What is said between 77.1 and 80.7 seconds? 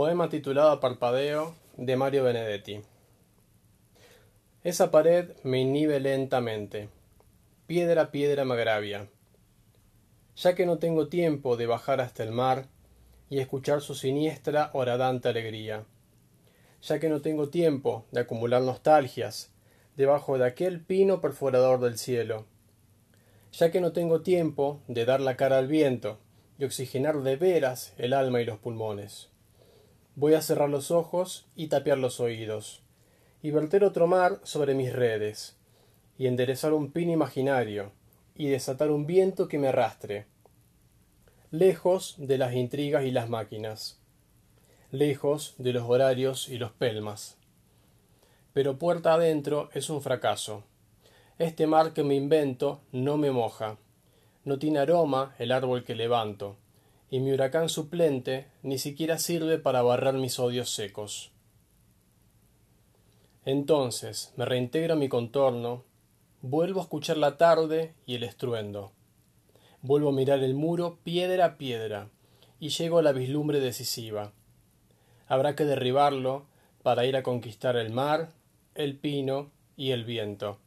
a conquistar el mar, el pino y el viento.